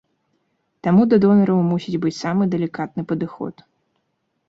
[0.87, 3.55] Таму да донараў мусіць быць самы далікатны падыход.